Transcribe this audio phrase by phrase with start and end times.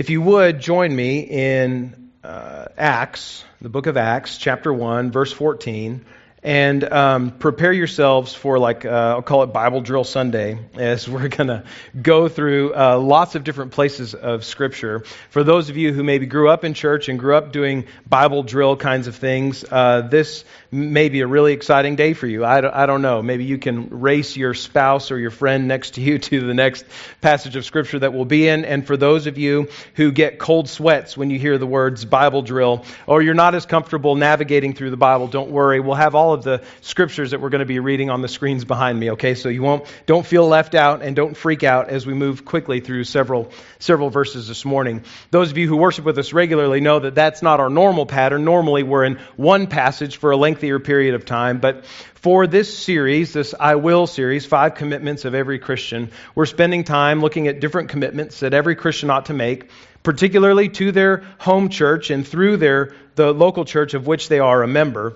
[0.00, 5.30] If you would join me in uh, Acts, the book of Acts, chapter 1, verse
[5.30, 6.06] 14
[6.42, 11.28] and um, prepare yourselves for like uh, I'll call it Bible Drill Sunday, as we're
[11.28, 11.64] going to
[12.00, 15.04] go through uh, lots of different places of Scripture.
[15.30, 18.42] For those of you who maybe grew up in church and grew up doing Bible
[18.42, 22.44] drill kinds of things, uh, this may be a really exciting day for you.
[22.44, 23.22] I don't, I don't know.
[23.22, 26.86] Maybe you can race your spouse or your friend next to you to the next
[27.20, 28.64] passage of Scripture that we'll be in.
[28.64, 32.42] And for those of you who get cold sweats when you hear the words Bible
[32.42, 35.80] drill, or you're not as comfortable navigating through the Bible, don't worry.
[35.80, 38.28] We'll have all all of the scriptures that we're going to be reading on the
[38.28, 39.34] screens behind me, okay?
[39.34, 42.80] So you won't don't feel left out and don't freak out as we move quickly
[42.80, 45.02] through several several verses this morning.
[45.30, 48.44] Those of you who worship with us regularly know that that's not our normal pattern.
[48.44, 51.84] Normally we're in one passage for a lengthier period of time, but
[52.14, 57.22] for this series, this I Will series, five commitments of every Christian, we're spending time
[57.22, 59.70] looking at different commitments that every Christian ought to make,
[60.02, 64.62] particularly to their home church and through their the local church of which they are
[64.62, 65.14] a member.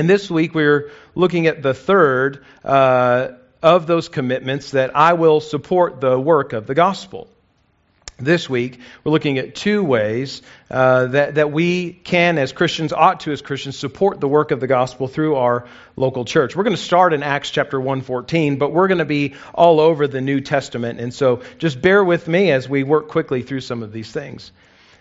[0.00, 5.42] And this week we're looking at the third uh, of those commitments that I will
[5.42, 7.28] support the work of the gospel.
[8.16, 10.40] This week, we're looking at two ways
[10.70, 14.60] uh, that, that we can, as Christians, ought to, as Christians, support the work of
[14.60, 16.56] the gospel through our local church.
[16.56, 20.08] We're going to start in Acts chapter 114, but we're going to be all over
[20.08, 20.98] the New Testament.
[20.98, 24.50] And so just bear with me as we work quickly through some of these things.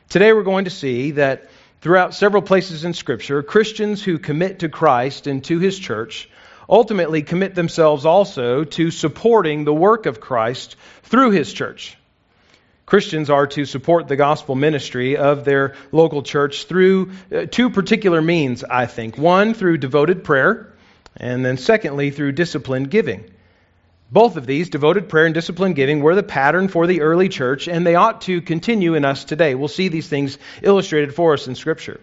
[0.10, 1.50] Today, we're going to see that
[1.82, 6.30] Throughout several places in Scripture, Christians who commit to Christ and to His church
[6.68, 11.98] ultimately commit themselves also to supporting the work of Christ through His church.
[12.86, 18.22] Christians are to support the gospel ministry of their local church through uh, two particular
[18.22, 19.18] means, I think.
[19.18, 20.74] One, through devoted prayer,
[21.16, 23.24] and then secondly, through disciplined giving.
[24.12, 27.68] Both of these, devoted prayer and disciplined giving, were the pattern for the early church,
[27.68, 29.54] and they ought to continue in us today.
[29.54, 32.02] We'll see these things illustrated for us in Scripture.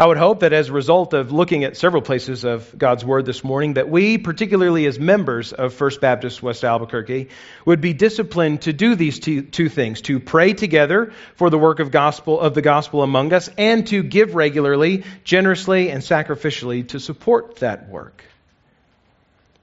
[0.00, 3.26] I would hope that as a result of looking at several places of God's Word
[3.26, 7.30] this morning, that we, particularly as members of First Baptist West Albuquerque,
[7.64, 11.80] would be disciplined to do these two, two things: to pray together for the work
[11.80, 17.00] of gospel of the gospel among us, and to give regularly, generously, and sacrificially to
[17.00, 18.22] support that work.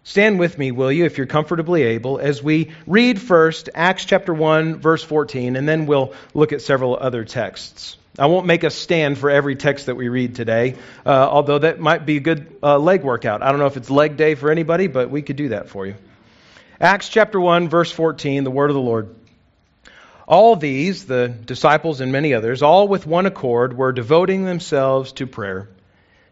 [0.07, 4.35] Stand with me, will you, if you're comfortably able, as we read first Acts chapter
[4.35, 7.97] 1, verse 14, and then we'll look at several other texts.
[8.19, 10.75] I won't make a stand for every text that we read today,
[11.07, 13.41] uh, although that might be a good uh, leg workout.
[13.41, 15.87] I don't know if it's leg day for anybody, but we could do that for
[15.87, 15.95] you.
[16.79, 19.15] Acts chapter 1, verse 14, the word of the Lord.
[20.27, 25.25] All these, the disciples and many others, all with one accord, were devoting themselves to
[25.25, 25.67] prayer,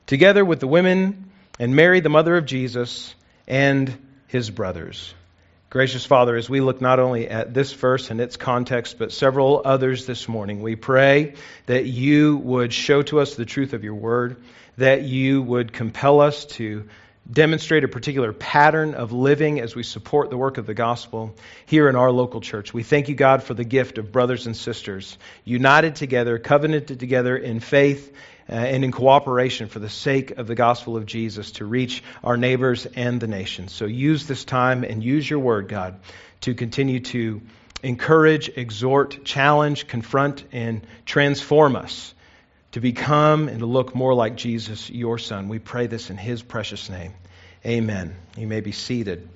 [0.06, 3.16] together with the women and Mary, the mother of Jesus
[3.48, 5.14] and his brothers.
[5.70, 9.62] Gracious Father, as we look not only at this verse and its context, but several
[9.66, 11.34] others this morning, we pray
[11.66, 14.38] that you would show to us the truth of your word,
[14.78, 16.88] that you would compel us to
[17.30, 21.34] demonstrate a particular pattern of living as we support the work of the gospel
[21.66, 22.74] here in our local church.
[22.74, 27.38] We thank you, God, for the gift of brothers and sisters united together, covenanted together
[27.38, 28.14] in faith
[28.50, 32.36] uh, and in cooperation for the sake of the gospel of Jesus to reach our
[32.36, 33.72] neighbors and the nations.
[33.72, 36.00] So use this time and use your word, God,
[36.42, 37.42] to continue to
[37.82, 42.13] encourage, exhort, challenge, confront, and transform us
[42.74, 45.48] to become and to look more like Jesus, your Son.
[45.48, 47.14] We pray this in his precious name.
[47.66, 48.16] Amen.
[48.38, 49.30] You may be seated.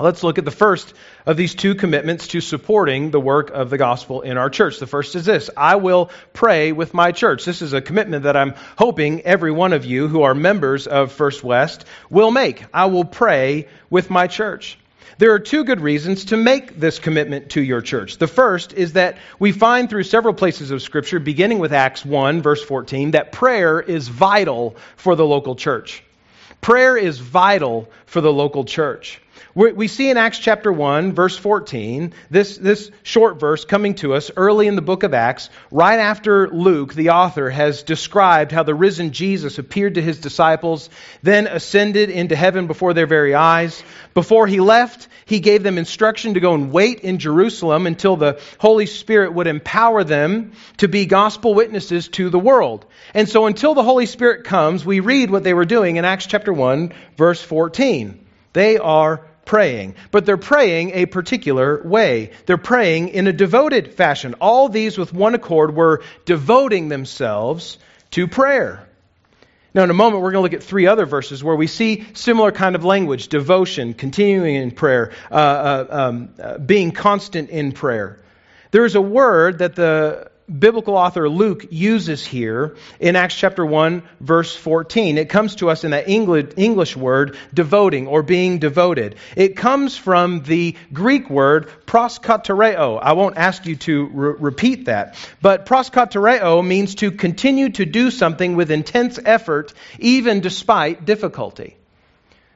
[0.00, 0.92] Let's look at the first
[1.24, 4.80] of these two commitments to supporting the work of the gospel in our church.
[4.80, 7.44] The first is this I will pray with my church.
[7.44, 11.12] This is a commitment that I'm hoping every one of you who are members of
[11.12, 12.64] First West will make.
[12.74, 14.78] I will pray with my church.
[15.18, 18.18] There are two good reasons to make this commitment to your church.
[18.18, 22.42] The first is that we find through several places of Scripture, beginning with Acts 1,
[22.42, 26.02] verse 14, that prayer is vital for the local church.
[26.60, 29.20] Prayer is vital for the local church.
[29.56, 34.32] We see in Acts chapter 1, verse 14, this, this short verse coming to us
[34.36, 38.74] early in the book of Acts, right after Luke, the author, has described how the
[38.74, 40.90] risen Jesus appeared to his disciples,
[41.22, 43.80] then ascended into heaven before their very eyes.
[44.12, 48.40] Before he left, he gave them instruction to go and wait in Jerusalem until the
[48.58, 52.86] Holy Spirit would empower them to be gospel witnesses to the world.
[53.14, 56.26] And so until the Holy Spirit comes, we read what they were doing in Acts
[56.26, 58.18] chapter 1, verse 14.
[58.52, 62.32] They are praying, but they're praying a particular way.
[62.46, 64.34] They're praying in a devoted fashion.
[64.40, 67.78] All these with one accord were devoting themselves
[68.12, 68.88] to prayer.
[69.74, 72.06] Now, in a moment, we're going to look at three other verses where we see
[72.14, 77.72] similar kind of language devotion, continuing in prayer, uh, uh, um, uh, being constant in
[77.72, 78.20] prayer.
[78.70, 84.02] There is a word that the biblical author Luke uses here in Acts chapter 1,
[84.20, 85.18] verse 14.
[85.18, 89.16] It comes to us in that English word, devoting or being devoted.
[89.36, 92.98] It comes from the Greek word proskatereo.
[93.00, 98.10] I won't ask you to re- repeat that, but proskatereo means to continue to do
[98.10, 101.76] something with intense effort, even despite difficulty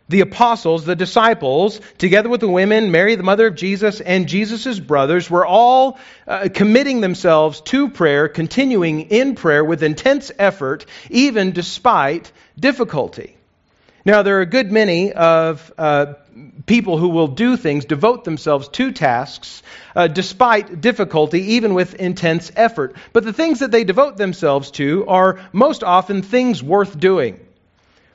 [0.08, 4.80] the apostles, the disciples, together with the women, Mary, the mother of Jesus, and Jesus'
[4.80, 11.52] brothers, were all uh, committing themselves to prayer, continuing in prayer with intense effort, even
[11.52, 13.36] despite difficulty.
[14.04, 16.14] Now, there are a good many of uh,
[16.64, 19.62] people who will do things, devote themselves to tasks,
[19.94, 22.96] uh, despite difficulty, even with intense effort.
[23.12, 27.40] But the things that they devote themselves to are most often things worth doing.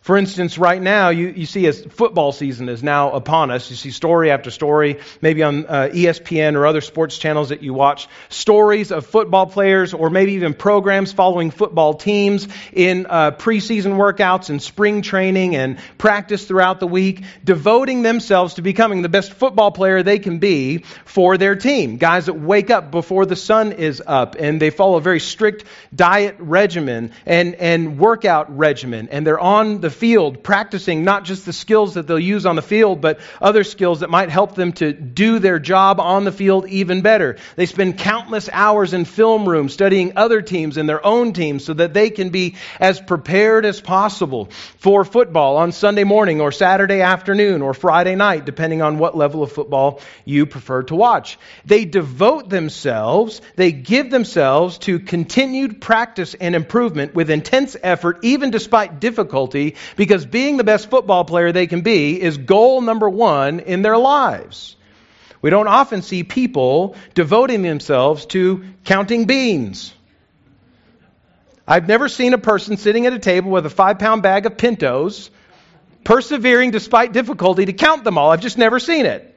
[0.03, 3.69] For instance, right now, you, you see as football season is now upon us.
[3.69, 7.73] You see story after story, maybe on uh, ESPN or other sports channels that you
[7.73, 13.95] watch, stories of football players or maybe even programs following football teams in uh, preseason
[13.95, 19.31] workouts and spring training and practice throughout the week, devoting themselves to becoming the best
[19.31, 21.95] football player they can be for their team.
[21.95, 25.63] Guys that wake up before the sun is up and they follow a very strict
[25.95, 31.53] diet regimen and, and workout regimen and they're on the field, practicing not just the
[31.53, 34.91] skills that they'll use on the field, but other skills that might help them to
[34.91, 37.37] do their job on the field even better.
[37.55, 41.73] They spend countless hours in film rooms studying other teams and their own teams so
[41.73, 47.01] that they can be as prepared as possible for football on Sunday morning or Saturday
[47.01, 51.37] afternoon or Friday night, depending on what level of football you prefer to watch.
[51.65, 58.51] They devote themselves, they give themselves to continued practice and improvement with intense effort, even
[58.51, 63.59] despite difficulty, because being the best football player they can be is goal number one
[63.59, 64.75] in their lives.
[65.41, 69.93] We don't often see people devoting themselves to counting beans.
[71.67, 74.57] I've never seen a person sitting at a table with a five pound bag of
[74.57, 75.29] Pintos,
[76.03, 78.31] persevering despite difficulty to count them all.
[78.31, 79.32] I've just never seen it.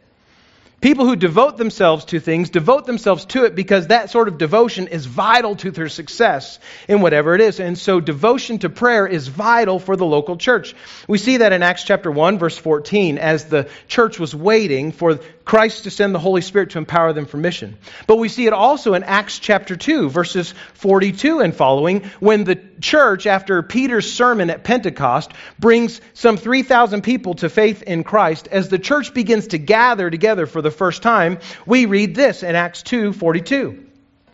[0.83, 4.89] People who devote themselves to things devote themselves to it because that sort of devotion
[4.89, 7.61] is vital to their success in whatever it is.
[7.61, 10.75] And so devotion to prayer is vital for the local church.
[11.09, 15.19] We see that in Acts chapter 1 verse 14 as the church was waiting for
[15.47, 17.79] Christ to send the Holy Spirit to empower them for mission.
[18.09, 22.61] But we see it also in Acts chapter 2 verses 42 and following when the
[22.81, 28.69] church after Peter's sermon at Pentecost brings some 3,000 people to faith in Christ as
[28.69, 32.83] the church begins to gather together for the first time, we read this in Acts
[32.83, 33.85] 2:42.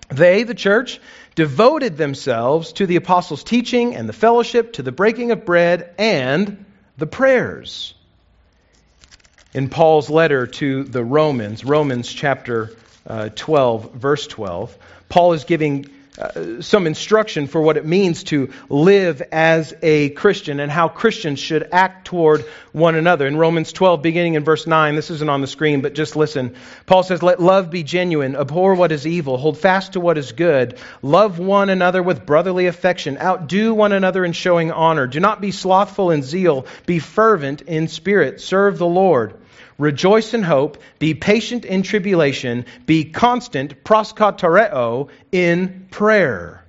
[0.09, 0.99] They, the church,
[1.35, 6.65] devoted themselves to the apostles' teaching and the fellowship, to the breaking of bread and
[6.97, 7.95] the prayers.
[9.55, 12.71] In Paul's letter to the Romans, Romans chapter
[13.07, 14.75] uh, 12, verse 12,
[15.11, 20.59] Paul is giving uh, some instruction for what it means to live as a Christian
[20.59, 23.27] and how Christians should act toward one another.
[23.27, 26.55] In Romans 12, beginning in verse 9, this isn't on the screen, but just listen.
[26.87, 30.33] Paul says, Let love be genuine, abhor what is evil, hold fast to what is
[30.33, 35.07] good, love one another with brotherly affection, outdo one another in showing honor.
[35.07, 39.35] Do not be slothful in zeal, be fervent in spirit, serve the Lord.
[39.79, 46.63] Rejoice in hope, be patient in tribulation, be constant, proskatereo, in prayer.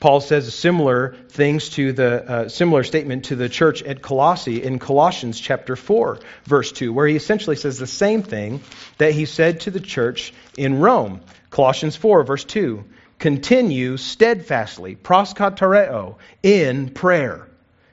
[0.00, 4.78] Paul says similar things to the uh, similar statement to the church at Colossae in
[4.78, 8.62] Colossians chapter 4 verse 2 where he essentially says the same thing
[8.96, 11.20] that he said to the church in Rome.
[11.50, 12.82] Colossians 4 verse 2
[13.18, 17.46] continue steadfastly proskatereo in prayer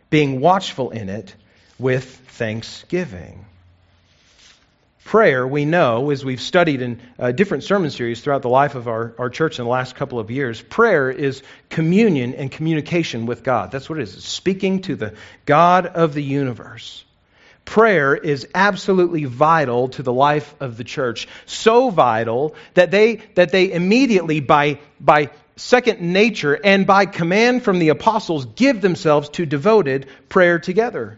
[0.10, 1.36] being watchful in it
[1.78, 3.47] with thanksgiving.
[5.08, 8.90] Prayer, we know, as we've studied in uh, different sermon series throughout the life of
[8.90, 13.42] our, our church in the last couple of years, prayer is communion and communication with
[13.42, 13.72] God.
[13.72, 14.18] That's what it is.
[14.18, 15.14] It's speaking to the
[15.46, 17.06] God of the universe.
[17.64, 21.30] Prayer is absolutely vital to the life of the church.
[21.46, 27.80] So vital that they, that they immediately, by, by second nature and by command from
[27.80, 31.18] the apostles, give themselves to devoted prayer together.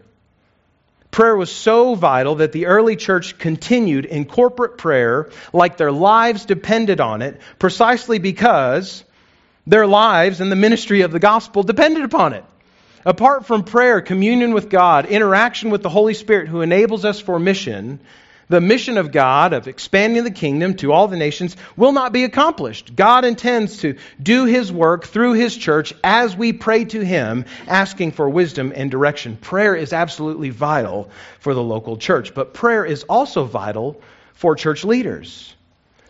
[1.10, 6.44] Prayer was so vital that the early church continued in corporate prayer like their lives
[6.44, 9.02] depended on it, precisely because
[9.66, 12.44] their lives and the ministry of the gospel depended upon it.
[13.04, 17.38] Apart from prayer, communion with God, interaction with the Holy Spirit who enables us for
[17.38, 17.98] mission,
[18.50, 22.24] the mission of God of expanding the kingdom to all the nations will not be
[22.24, 22.96] accomplished.
[22.96, 28.10] God intends to do his work through his church as we pray to him, asking
[28.10, 29.36] for wisdom and direction.
[29.36, 34.02] Prayer is absolutely vital for the local church, but prayer is also vital
[34.34, 35.54] for church leaders.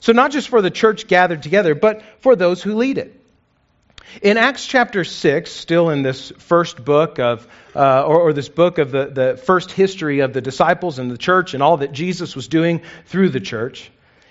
[0.01, 3.20] So, not just for the church gathered together, but for those who lead it.
[4.23, 8.79] In Acts chapter 6, still in this first book of, uh, or, or, this book
[8.79, 12.35] of the, the first history of the disciples and the church and all that Jesus
[12.35, 13.91] was doing through the church,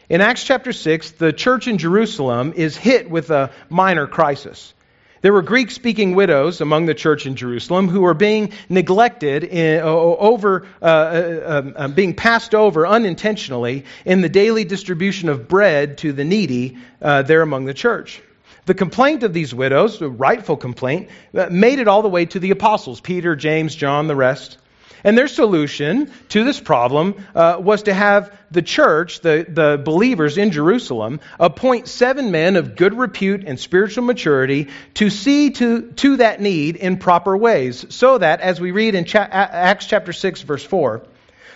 [0.09, 4.73] in Acts chapter 6, the church in Jerusalem is hit with a minor crisis.
[5.21, 9.81] There were Greek speaking widows among the church in Jerusalem who were being neglected, in,
[9.81, 15.99] over, uh, uh, um, uh, being passed over unintentionally in the daily distribution of bread
[15.99, 18.21] to the needy uh, there among the church.
[18.69, 22.39] The complaint of these widows, the rightful complaint, uh, made it all the way to
[22.39, 24.59] the apostles Peter, James, John, the rest.
[25.03, 30.37] And their solution to this problem uh, was to have the church, the, the believers
[30.37, 36.17] in Jerusalem, appoint seven men of good repute and spiritual maturity to see to, to
[36.17, 40.43] that need in proper ways, so that, as we read in cha- Acts chapter 6,
[40.43, 41.07] verse 4,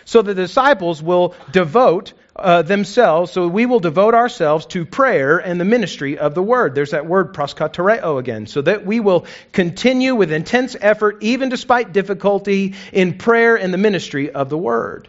[0.06, 5.60] so the disciples will devote uh, themselves, so we will devote ourselves to prayer and
[5.60, 6.74] the ministry of the word.
[6.74, 11.94] There's that word proskatereo again, so that we will continue with intense effort, even despite
[11.94, 15.08] difficulty, in prayer and the ministry of the word.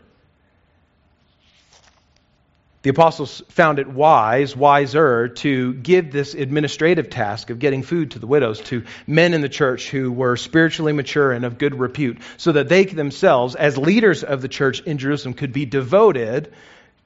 [2.82, 8.18] The apostles found it wise, wiser, to give this administrative task of getting food to
[8.18, 12.18] the widows to men in the church who were spiritually mature and of good repute,
[12.36, 16.52] so that they themselves, as leaders of the church in Jerusalem, could be devoted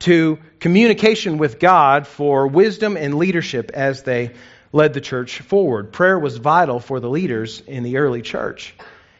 [0.01, 4.33] to communication with God for wisdom and leadership as they
[4.73, 5.93] led the church forward.
[5.93, 8.75] Prayer was vital for the leaders in the early church.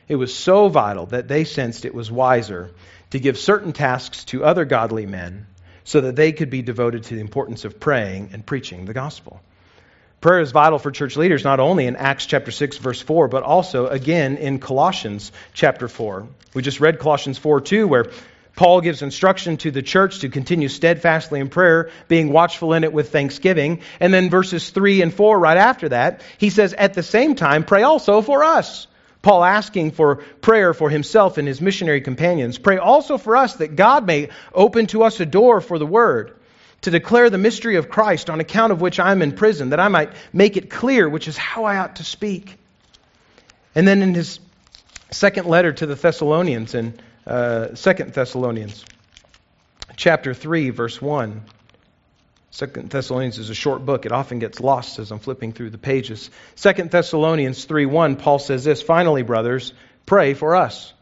[0.09, 2.71] It was so vital that they sensed it was wiser
[3.11, 5.47] to give certain tasks to other godly men
[5.85, 9.41] so that they could be devoted to the importance of praying and preaching the gospel.
[10.21, 13.43] Prayer is vital for church leaders not only in Acts chapter 6 verse 4 but
[13.43, 16.27] also again in Colossians chapter 4.
[16.55, 18.11] We just read Colossians 4 2 where
[18.59, 22.93] Paul gives instruction to the church to continue steadfastly in prayer, being watchful in it
[22.93, 23.83] with thanksgiving.
[24.01, 27.63] And then verses 3 and 4, right after that, he says, At the same time,
[27.63, 28.89] pray also for us.
[29.23, 32.59] Paul asking for prayer for himself and his missionary companions.
[32.59, 36.37] Pray also for us that God may open to us a door for the word,
[36.81, 39.79] to declare the mystery of Christ, on account of which I am in prison, that
[39.79, 42.59] I might make it clear which is how I ought to speak.
[43.77, 44.41] And then in his
[45.13, 48.85] second letter to the Thessalonians, in uh, Second Thessalonians
[49.97, 51.43] chapter 3, verse 1.
[52.51, 54.07] Second Thessalonians is a short book.
[54.07, 56.31] It often gets lost as I'm flipping through the pages.
[56.55, 59.75] Second Thessalonians 3 1, Paul says this Finally, brothers,
[60.07, 60.93] pray for us,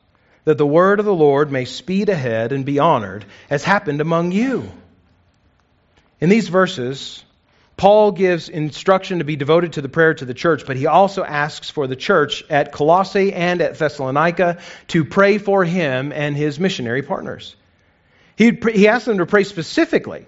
[0.45, 4.33] that the word of the Lord may speed ahead and be honored, as happened among
[4.33, 4.71] you.
[6.21, 7.25] In these verses,
[7.77, 11.23] Paul gives instruction to be devoted to the prayer to the church, but he also
[11.23, 16.59] asks for the church at Colossae and at Thessalonica to pray for him and his
[16.59, 17.55] missionary partners.
[18.37, 20.27] He, he asked them to pray specifically,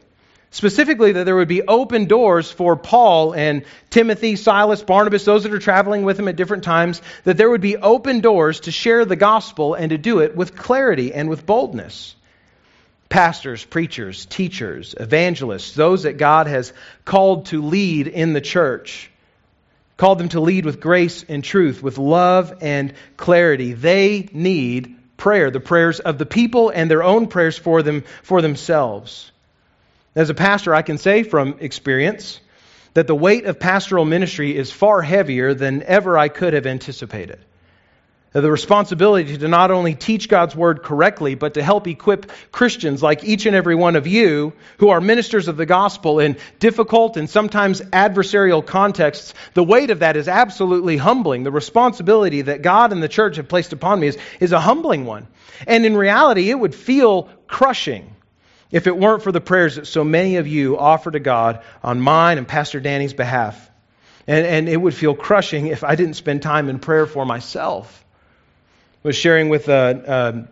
[0.50, 5.55] specifically that there would be open doors for Paul and Timothy, Silas, Barnabas, those that
[5.55, 9.07] are traveling with him at different times, that there would be open doors to share
[9.07, 12.14] the gospel and to do it with clarity and with boldness
[13.09, 16.73] pastors, preachers, teachers, evangelists, those that God has
[17.05, 19.11] called to lead in the church,
[19.97, 23.73] called them to lead with grace and truth, with love and clarity.
[23.73, 28.43] They need prayer, the prayers of the people and their own prayers for them for
[28.43, 29.33] themselves.
[30.15, 32.41] As a pastor, I can say from experience
[32.95, 37.38] that the weight of pastoral ministry is far heavier than ever I could have anticipated
[38.33, 43.25] the responsibility to not only teach God's word correctly, but to help equip Christians like
[43.25, 47.29] each and every one of you who are ministers of the gospel in difficult and
[47.29, 49.33] sometimes adversarial contexts.
[49.55, 51.43] The weight of that is absolutely humbling.
[51.43, 55.07] The responsibility that God and the church have placed upon me is, is a humbling
[55.07, 55.27] one.
[55.67, 58.15] And in reality, it would feel crushing
[58.71, 61.99] if it weren't for the prayers that so many of you offer to God on
[61.99, 63.71] mine and Pastor Danny's behalf.
[64.27, 68.05] And, and it would feel crushing if I didn't spend time in prayer for myself
[69.09, 70.47] was sharing with a,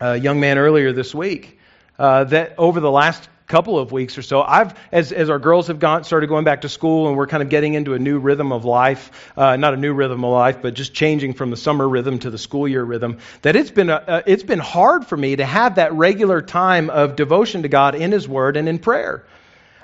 [0.00, 1.58] a, a young man earlier this week
[1.98, 5.68] uh, that over the last couple of weeks or so, I've as as our girls
[5.68, 8.18] have gone started going back to school and we're kind of getting into a new
[8.18, 11.56] rhythm of life, uh, not a new rhythm of life, but just changing from the
[11.56, 13.20] summer rhythm to the school year rhythm.
[13.40, 16.90] That it's been a, uh, it's been hard for me to have that regular time
[16.90, 19.24] of devotion to God in His Word and in prayer.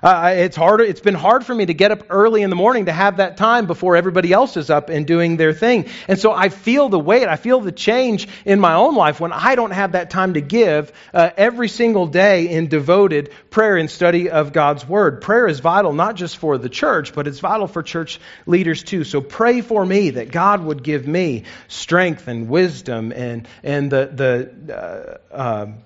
[0.05, 0.85] Uh, it's harder.
[0.85, 3.39] It's been hard for me to get up early in the morning to have that
[3.39, 5.87] time before everybody else is up and doing their thing.
[6.09, 7.27] And so I feel the weight.
[7.27, 10.43] I feel the change in my own life when I don't have that time to
[10.43, 15.23] give uh, every single day in devoted prayer and study of God's Word.
[15.23, 19.05] Prayer is vital not just for the church, but it's vital for church leaders too.
[19.05, 24.11] So pray for me that God would give me strength and wisdom and and the
[24.13, 25.79] the uh, um,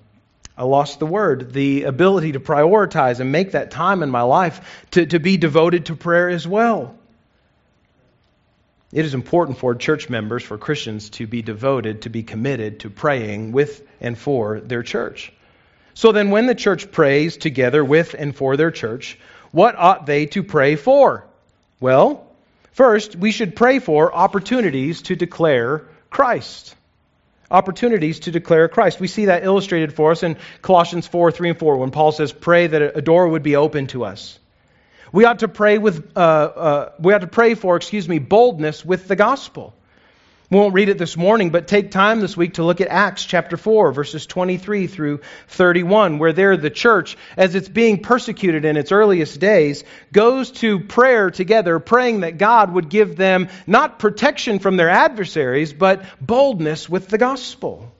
[0.59, 4.85] I lost the word, the ability to prioritize and make that time in my life
[4.91, 6.95] to, to be devoted to prayer as well.
[8.91, 12.89] It is important for church members, for Christians, to be devoted, to be committed to
[12.89, 15.31] praying with and for their church.
[15.93, 19.17] So then, when the church prays together with and for their church,
[19.51, 21.25] what ought they to pray for?
[21.79, 22.27] Well,
[22.73, 26.75] first, we should pray for opportunities to declare Christ
[27.51, 28.99] opportunities to declare Christ.
[28.99, 32.31] We see that illustrated for us in Colossians 4 3 and 4 when Paul says,
[32.31, 34.39] Pray that a door would be open to us.
[35.11, 38.85] We ought to pray with, uh, uh, we ought to pray for, excuse me, boldness
[38.85, 39.73] with the gospel.
[40.51, 43.23] We won't read it this morning, but take time this week to look at Acts
[43.23, 48.75] chapter 4, verses 23 through 31, where there the church, as it's being persecuted in
[48.75, 54.57] its earliest days, goes to prayer together, praying that God would give them not protection
[54.57, 57.91] from their adversaries, but boldness with the gospel.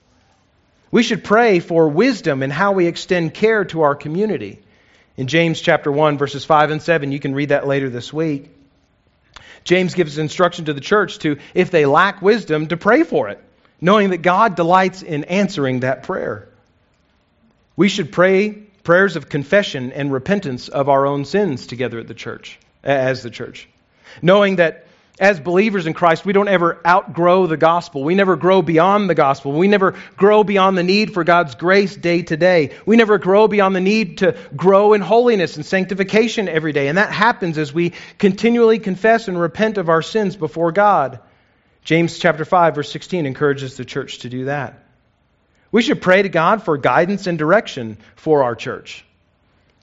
[0.89, 4.59] We should pray for wisdom in how we extend care to our community.
[5.17, 8.49] In James chapter 1, verses 5 and 7, you can read that later this week.
[9.63, 13.43] James gives instruction to the church to, if they lack wisdom, to pray for it,
[13.81, 16.47] knowing that God delights in answering that prayer.
[17.75, 18.51] We should pray
[18.83, 23.29] prayers of confession and repentance of our own sins together at the church, as the
[23.29, 23.67] church,
[24.21, 24.87] knowing that
[25.19, 28.03] as believers in Christ, we don't ever outgrow the gospel.
[28.03, 29.51] We never grow beyond the gospel.
[29.51, 32.71] We never grow beyond the need for God's grace day to day.
[32.85, 36.87] We never grow beyond the need to grow in holiness and sanctification every day.
[36.87, 41.19] And that happens as we continually confess and repent of our sins before God.
[41.83, 44.85] James chapter 5 verse 16 encourages the church to do that.
[45.71, 49.05] We should pray to God for guidance and direction for our church.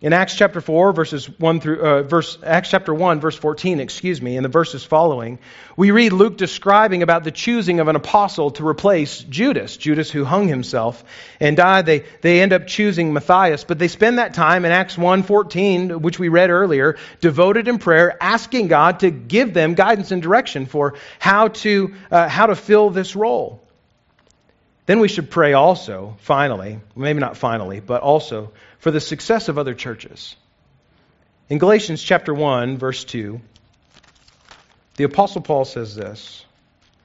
[0.02, 4.20] In Acts chapter 4, verses 1 through, uh, verse, Acts chapter 1, verse 14, excuse
[4.20, 5.38] me, in the verses following,
[5.74, 10.26] we read Luke describing about the choosing of an apostle to replace Judas, Judas who
[10.26, 11.02] hung himself
[11.40, 11.86] and died.
[11.86, 16.02] They, they end up choosing Matthias, but they spend that time in Acts 1, 14,
[16.02, 20.66] which we read earlier, devoted in prayer, asking God to give them guidance and direction
[20.66, 23.65] for how to, uh, how to fill this role.
[24.86, 29.58] Then we should pray also, finally, maybe not finally, but also for the success of
[29.58, 30.36] other churches.
[31.48, 33.40] In Galatians chapter 1, verse 2,
[34.96, 36.44] the Apostle Paul says this.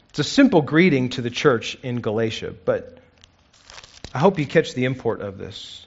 [0.09, 2.97] It's a simple greeting to the church in Galatia, but
[4.13, 5.85] I hope you catch the import of this.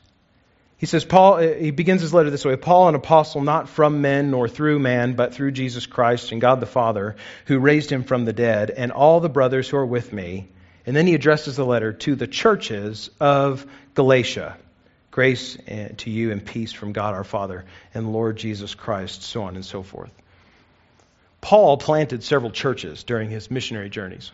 [0.79, 4.03] He says, Paul, uh, he begins his letter this way Paul, an apostle, not from
[4.03, 8.03] men nor through man, but through Jesus Christ and God the Father, who raised him
[8.03, 10.49] from the dead, and all the brothers who are with me.
[10.87, 14.57] And then he addresses the letter to the churches of Galatia.
[15.11, 19.45] Grace eh, to you and peace from God our Father and Lord Jesus Christ, so
[19.45, 20.11] on and so forth.
[21.41, 24.33] Paul planted several churches during his missionary journeys.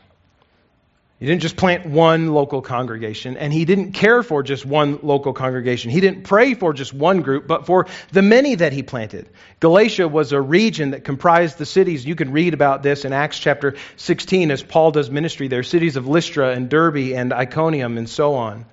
[1.21, 5.35] He didn't just plant one local congregation, and he didn't care for just one local
[5.35, 5.91] congregation.
[5.91, 9.29] He didn't pray for just one group, but for the many that he planted.
[9.61, 12.07] Galatia was a region that comprised the cities.
[12.07, 15.97] You can read about this in Acts chapter 16 as Paul does ministry there cities
[15.97, 18.65] of Lystra and Derbe and Iconium and so on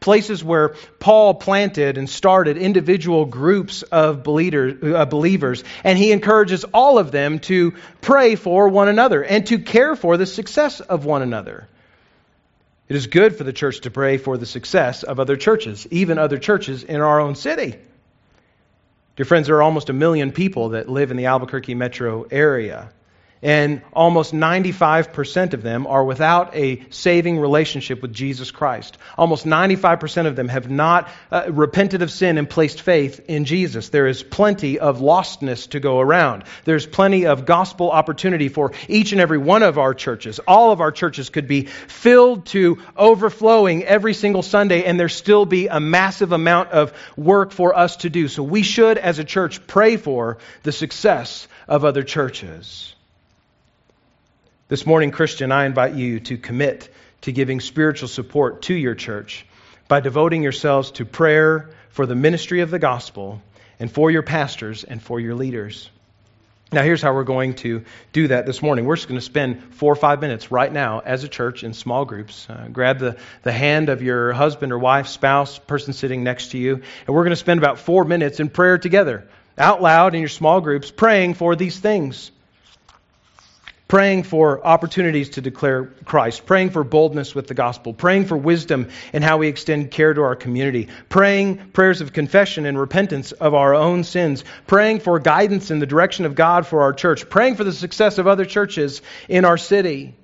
[0.00, 6.98] places where Paul planted and started individual groups of uh, believers, and he encourages all
[6.98, 11.22] of them to pray for one another and to care for the success of one
[11.22, 11.66] another.
[12.88, 16.18] It is good for the church to pray for the success of other churches, even
[16.18, 17.76] other churches in our own city.
[19.16, 22.90] Dear friends, there are almost a million people that live in the Albuquerque metro area
[23.42, 28.98] and almost 95% of them are without a saving relationship with Jesus Christ.
[29.16, 33.90] Almost 95% of them have not uh, repented of sin and placed faith in Jesus.
[33.90, 36.44] There is plenty of lostness to go around.
[36.64, 40.40] There's plenty of gospel opportunity for each and every one of our churches.
[40.40, 45.46] All of our churches could be filled to overflowing every single Sunday, and there still
[45.46, 48.28] be a massive amount of work for us to do.
[48.28, 52.94] So we should, as a church, pray for the success of other churches.
[54.68, 56.90] This morning, Christian, I invite you to commit
[57.22, 59.46] to giving spiritual support to your church
[59.88, 63.40] by devoting yourselves to prayer for the ministry of the gospel
[63.80, 65.88] and for your pastors and for your leaders.
[66.70, 68.84] Now, here's how we're going to do that this morning.
[68.84, 71.72] We're just going to spend four or five minutes right now as a church in
[71.72, 72.46] small groups.
[72.50, 76.58] Uh, grab the, the hand of your husband or wife, spouse, person sitting next to
[76.58, 79.26] you, and we're going to spend about four minutes in prayer together,
[79.56, 82.32] out loud in your small groups, praying for these things
[83.88, 88.90] praying for opportunities to declare Christ, praying for boldness with the gospel, praying for wisdom
[89.14, 93.54] in how we extend care to our community, praying prayers of confession and repentance of
[93.54, 97.56] our own sins, praying for guidance in the direction of God for our church, praying
[97.56, 100.14] for the success of other churches in our city.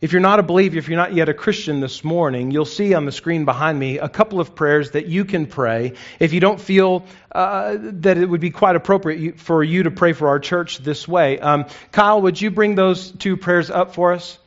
[0.00, 2.94] If you're not a believer, if you're not yet a Christian this morning, you'll see
[2.94, 6.40] on the screen behind me a couple of prayers that you can pray if you
[6.40, 10.38] don't feel uh, that it would be quite appropriate for you to pray for our
[10.38, 11.38] church this way.
[11.38, 14.38] Um, Kyle, would you bring those two prayers up for us?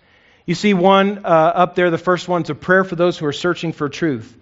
[0.47, 1.91] You see one uh, up there.
[1.91, 4.35] The first one's a prayer for those who are searching for truth.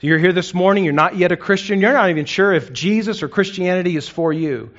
[0.00, 3.22] You're here this morning, you're not yet a Christian, you're not even sure if Jesus
[3.22, 4.70] or Christianity is for you.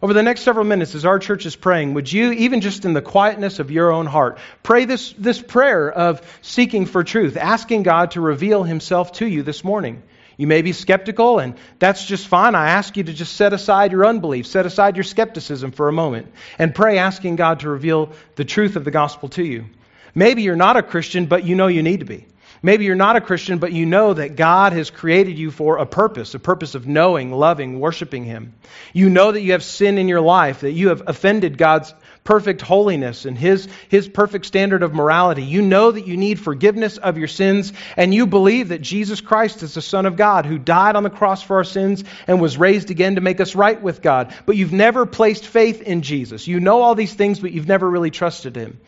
[0.00, 2.92] Over the next several minutes, as our church is praying, would you, even just in
[2.92, 7.82] the quietness of your own heart, pray this, this prayer of seeking for truth, asking
[7.82, 10.02] God to reveal Himself to you this morning?
[10.36, 12.54] You may be skeptical, and that's just fine.
[12.54, 15.92] I ask you to just set aside your unbelief, set aside your skepticism for a
[15.92, 19.66] moment, and pray asking God to reveal the truth of the gospel to you.
[20.14, 22.26] Maybe you're not a Christian, but you know you need to be.
[22.62, 25.86] Maybe you're not a Christian, but you know that God has created you for a
[25.86, 28.54] purpose, a purpose of knowing, loving, worshiping Him.
[28.92, 31.94] You know that you have sin in your life, that you have offended God's
[32.28, 35.42] perfect holiness and his, his perfect standard of morality.
[35.42, 39.62] You know that you need forgiveness of your sins, and you believe that Jesus Christ
[39.62, 42.58] is the Son of God who died on the cross for our sins and was
[42.58, 44.34] raised again to make us right with God.
[44.44, 46.46] But you've never placed faith in Jesus.
[46.46, 48.78] You know all these things, but you've never really trusted Him.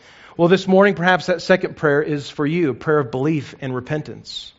[0.40, 3.74] Well, this morning, perhaps that second prayer is for you a prayer of belief and
[3.74, 4.54] repentance.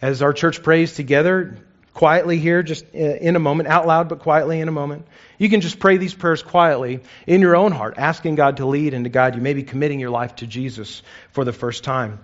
[0.00, 1.58] As our church prays together,
[1.92, 5.50] quietly here, just uh, in a moment, out loud, but quietly in a moment, you
[5.50, 9.06] can just pray these prayers quietly in your own heart, asking God to lead and
[9.06, 11.02] to guide you, maybe committing your life to Jesus
[11.32, 12.20] for the first time.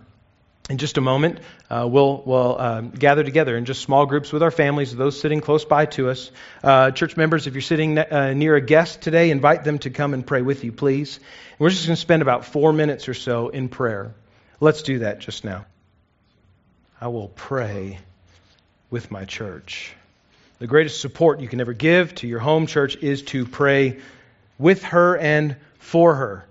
[0.71, 4.43] In just a moment, uh, we'll, we'll uh, gather together in just small groups with
[4.43, 6.31] our families, those sitting close by to us.
[6.63, 10.15] Uh, church members, if you're sitting uh, near a guest today, invite them to come
[10.15, 11.21] and pray with you, please.
[11.59, 14.15] We're just going to spend about four minutes or so in prayer.
[14.59, 15.67] Let's do that just now.
[16.99, 17.99] I will pray
[18.89, 19.93] with my church.
[20.61, 23.99] The greatest support you can ever give to your home church is to pray
[24.59, 26.47] with her and for her.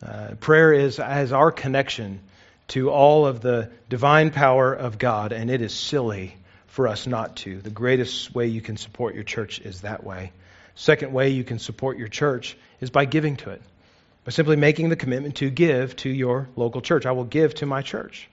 [0.00, 2.20] Uh, prayer is as our connection
[2.68, 7.36] to all of the divine power of God, and it is silly for us not
[7.36, 7.60] to.
[7.60, 10.32] The greatest way you can support your church is that way.
[10.74, 13.62] Second way you can support your church is by giving to it,
[14.24, 17.04] by simply making the commitment to give to your local church.
[17.04, 18.28] I will give to my church.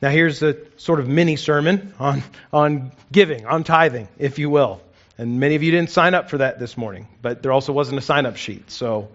[0.00, 4.80] Now, here's a sort of mini sermon on, on giving, on tithing, if you will.
[5.16, 7.98] And many of you didn't sign up for that this morning, but there also wasn't
[7.98, 9.08] a sign up sheet, so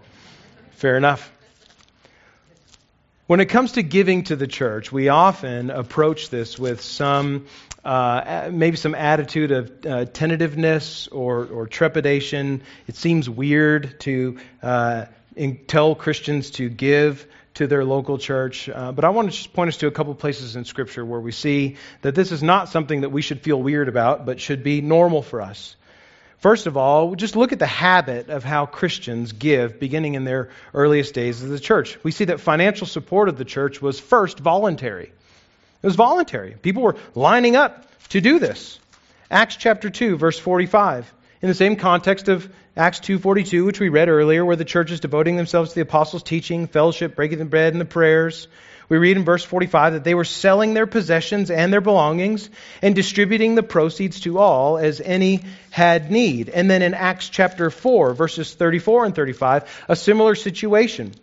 [0.72, 1.32] fair enough.
[3.26, 7.46] When it comes to giving to the church, we often approach this with some,
[7.82, 12.60] uh, maybe some attitude of uh, tentativeness or, or, trepidation.
[12.86, 15.06] It seems weird to uh,
[15.66, 18.68] tell Christians to give to their local church.
[18.68, 21.20] Uh, but I want to just point us to a couple places in Scripture where
[21.20, 24.62] we see that this is not something that we should feel weird about, but should
[24.62, 25.76] be normal for us.
[26.44, 30.50] First of all, just look at the habit of how Christians give beginning in their
[30.74, 31.96] earliest days of the church.
[32.02, 35.04] We see that financial support of the church was first voluntary.
[35.04, 36.54] It was voluntary.
[36.60, 38.78] People were lining up to do this.
[39.30, 41.10] Acts chapter 2 verse 45.
[41.40, 45.00] In the same context of Acts 2:42 which we read earlier where the church is
[45.00, 48.48] devoting themselves to the apostles' teaching, fellowship, breaking the bread and the prayers,
[48.88, 52.50] we read in verse 45 that they were selling their possessions and their belongings
[52.82, 56.48] and distributing the proceeds to all as any had need.
[56.48, 61.14] And then in Acts chapter 4, verses 34 and 35, a similar situation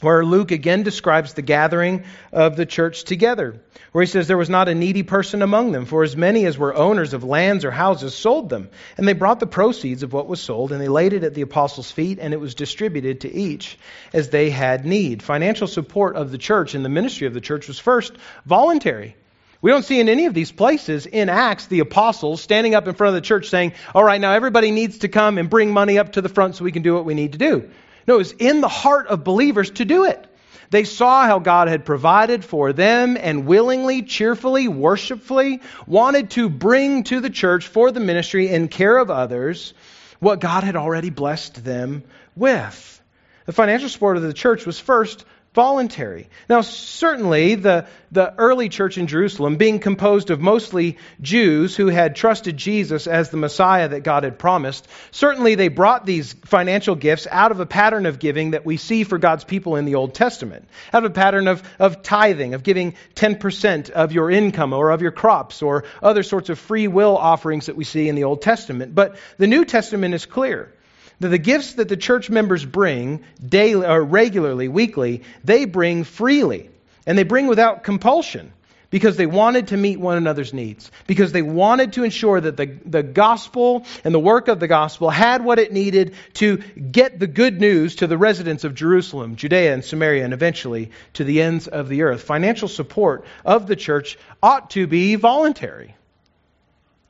[0.00, 4.50] where Luke again describes the gathering of the church together, where he says there was
[4.50, 7.70] not a needy person among them, for as many as were owners of lands or
[7.70, 11.12] houses sold them, and they brought the proceeds of what was sold, and they laid
[11.12, 13.76] it at the apostles' feet, and it was distributed to each
[14.12, 15.22] as they had need.
[15.22, 18.12] Financial support of the church and the ministry of the church was first
[18.46, 19.16] voluntary.
[19.60, 22.94] We don't see in any of these places in Acts the apostles standing up in
[22.94, 25.98] front of the church saying, All right, now everybody needs to come and bring money
[25.98, 27.68] up to the front so we can do what we need to do.
[28.08, 30.26] No, it was in the heart of believers to do it.
[30.70, 37.04] They saw how God had provided for them and willingly, cheerfully, worshipfully wanted to bring
[37.04, 39.74] to the church for the ministry in care of others
[40.20, 42.02] what God had already blessed them
[42.34, 43.02] with.
[43.44, 45.26] The financial support of the church was first
[45.58, 46.28] voluntary.
[46.48, 52.14] Now, certainly, the, the early church in Jerusalem, being composed of mostly Jews who had
[52.14, 57.26] trusted Jesus as the Messiah that God had promised, certainly they brought these financial gifts
[57.28, 60.14] out of a pattern of giving that we see for God's people in the Old
[60.14, 64.90] Testament, out of a pattern of, of tithing, of giving 10% of your income or
[64.90, 68.22] of your crops or other sorts of free will offerings that we see in the
[68.22, 68.94] Old Testament.
[68.94, 70.72] But the New Testament is clear
[71.20, 76.70] that the gifts that the church members bring daily or regularly, weekly, they bring freely.
[77.06, 78.52] And they bring without compulsion.
[78.90, 82.66] because they wanted to meet one another's needs, because they wanted to ensure that the,
[82.86, 87.26] the gospel and the work of the gospel had what it needed to get the
[87.26, 91.68] good news to the residents of Jerusalem, Judea, and Samaria, and eventually to the ends
[91.68, 92.22] of the earth.
[92.22, 95.94] Financial support of the church ought to be voluntary.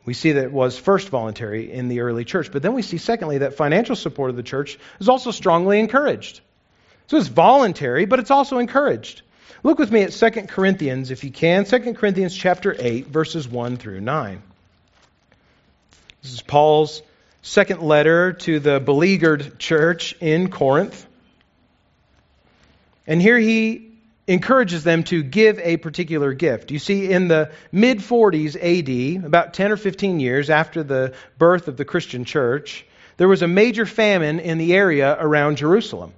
[0.09, 2.97] We see that it was first voluntary in the early church, but then we see,
[2.97, 6.41] secondly, that financial support of the church is also strongly encouraged.
[7.09, 9.21] So it's voluntary, but it's also encouraged.
[9.63, 11.67] Look with me at 2 Corinthians, if you can.
[11.67, 14.43] 2 Corinthians chapter 8, verses 1 through 9.
[16.23, 17.03] This is Paul's
[17.43, 21.07] second letter to the beleaguered church in Corinth.
[23.07, 23.88] And here he
[24.29, 26.71] encourages them to give a particular gift.
[26.71, 31.67] You see, in the mid 40s AD, about 10 or 15 years after the birth
[31.67, 32.85] of the Christian church,
[33.17, 36.13] there was a major famine in the area around Jerusalem.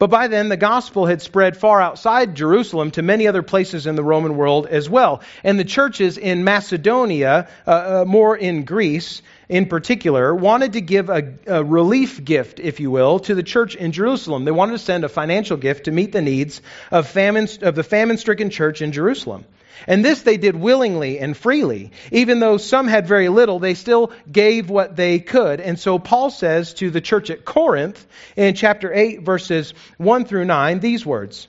[0.00, 3.94] But by then, the gospel had spread far outside Jerusalem to many other places in
[3.94, 5.22] the Roman world as well.
[5.44, 11.10] And the churches in Macedonia, uh, uh, more in Greece in particular, wanted to give
[11.10, 14.44] a, a relief gift, if you will, to the church in Jerusalem.
[14.44, 17.82] They wanted to send a financial gift to meet the needs of, famine, of the
[17.82, 19.44] famine stricken church in Jerusalem.
[19.86, 21.90] And this they did willingly and freely.
[22.10, 25.60] Even though some had very little, they still gave what they could.
[25.60, 28.04] And so Paul says to the church at Corinth
[28.36, 31.48] in chapter 8, verses 1 through 9, these words.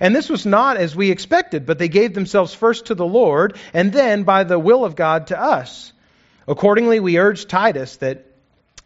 [0.00, 3.56] And this was not as we expected, but they gave themselves first to the Lord,
[3.74, 5.92] and then by the will of God to us.
[6.48, 8.26] Accordingly, we urged Titus that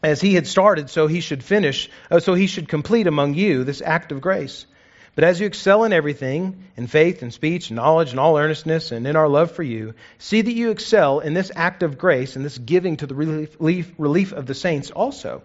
[0.03, 3.65] as he had started, so he should finish, uh, so he should complete among you
[3.65, 4.67] this act of grace.
[5.15, 8.93] But as you excel in everything, in faith and speech, and knowledge, and all earnestness,
[8.93, 12.37] and in our love for you, see that you excel in this act of grace
[12.37, 15.43] and this giving to the relief, relief of the saints also.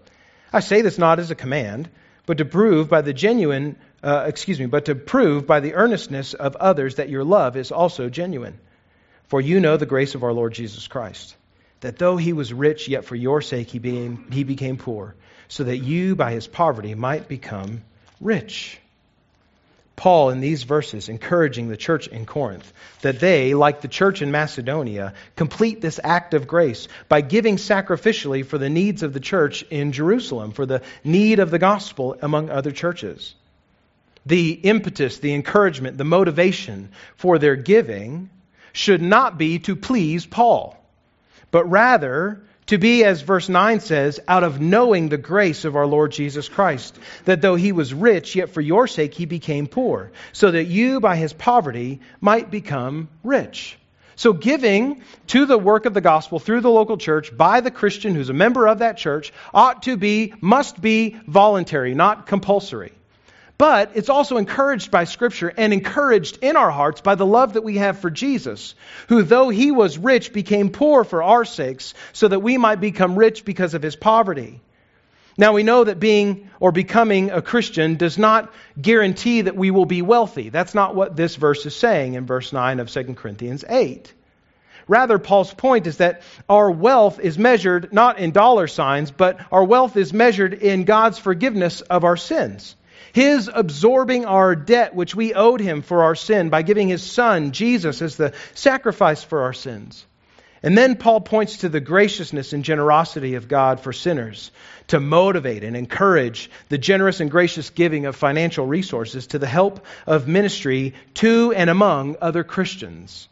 [0.52, 1.89] I say this not as a command,
[2.26, 6.34] but to prove by the genuine, uh, excuse me, but to prove by the earnestness
[6.34, 8.60] of others that your love is also genuine.
[9.28, 11.36] For you know the grace of our Lord Jesus Christ,
[11.82, 15.16] that though he was rich, yet for your sake he became, he became poor,
[15.48, 17.84] so that you by his poverty might become
[18.20, 18.80] rich.
[19.96, 24.32] Paul in these verses encouraging the church in Corinth that they, like the church in
[24.32, 29.62] Macedonia, complete this act of grace by giving sacrificially for the needs of the church
[29.70, 33.36] in Jerusalem, for the need of the gospel among other churches.
[34.25, 38.29] The impetus, the encouragement, the motivation for their giving
[38.73, 40.77] should not be to please Paul,
[41.49, 45.88] but rather to be, as verse 9 says, out of knowing the grace of our
[45.88, 50.12] Lord Jesus Christ, that though he was rich, yet for your sake he became poor,
[50.31, 53.77] so that you by his poverty might become rich.
[54.15, 58.13] So, giving to the work of the gospel through the local church by the Christian
[58.13, 62.93] who's a member of that church ought to be, must be voluntary, not compulsory.
[63.62, 67.63] But it's also encouraged by Scripture and encouraged in our hearts by the love that
[67.63, 68.74] we have for Jesus,
[69.08, 73.19] who, though he was rich, became poor for our sakes, so that we might become
[73.19, 74.62] rich because of his poverty.
[75.38, 79.86] Now, we know that being or becoming a Christian does not guarantee that we will
[79.86, 80.50] be wealthy.
[80.50, 84.12] That's not what this verse is saying in verse 9 of 2 Corinthians 8.
[84.88, 89.63] Rather, Paul's point is that our wealth is measured not in dollar signs, but our
[89.63, 92.76] wealth is measured in God's forgiveness of our sins.
[93.13, 97.52] His absorbing our debt which we owed him for our sin by giving his son,
[97.52, 100.06] Jesus, as the sacrifice for our sins.
[100.63, 104.52] And then Paul points to the graciousness and generosity of God for sinners
[104.88, 109.84] to motivate and encourage the generous and gracious giving of financial resources to the help
[110.06, 113.28] of ministry to and among other Christians.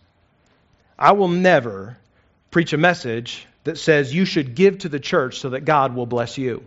[0.98, 1.98] I will never
[2.50, 6.08] preach a message that says you should give to the church so that God will
[6.08, 6.65] bless you.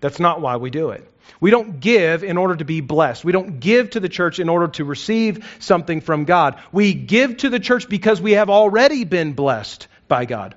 [0.00, 1.10] That's not why we do it.
[1.40, 3.24] We don't give in order to be blessed.
[3.24, 6.60] We don't give to the church in order to receive something from God.
[6.72, 10.54] We give to the church because we have already been blessed by God.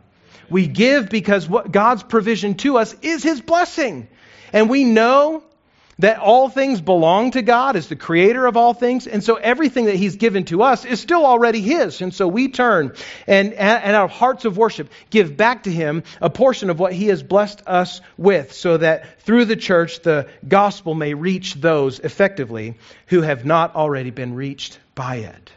[0.50, 4.08] We give because what God's provision to us is His blessing.
[4.54, 5.44] And we know
[6.00, 9.08] that all things belong to God as the creator of all things.
[9.08, 12.02] And so everything that he's given to us is still already his.
[12.02, 12.94] And so we turn
[13.26, 17.08] and, and our hearts of worship give back to him a portion of what he
[17.08, 22.76] has blessed us with so that through the church the gospel may reach those effectively
[23.08, 25.52] who have not already been reached by it.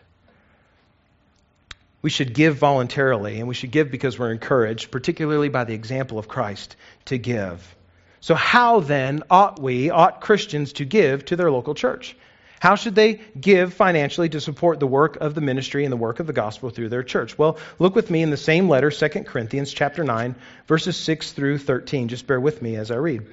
[2.03, 6.18] We should give voluntarily, and we should give because we're encouraged, particularly by the example
[6.18, 6.76] of Christ,
[7.07, 7.76] to give.
[8.20, 12.16] So, how then ought we, ought Christians, to give to their local church?
[12.61, 16.20] How should they give financially to support the work of the ministry and the work
[16.20, 17.38] of the gospel through their church?
[17.38, 20.35] Well, look with me in the same letter, 2 Corinthians chapter 9,
[20.66, 22.09] verses 6 through 13.
[22.09, 23.26] Just bear with me as I read.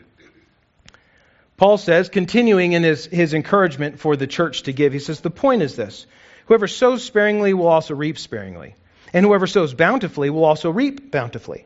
[1.57, 5.29] Paul says, continuing in his, his encouragement for the church to give, he says, The
[5.29, 6.05] point is this
[6.45, 8.75] whoever sows sparingly will also reap sparingly,
[9.11, 11.65] and whoever sows bountifully will also reap bountifully.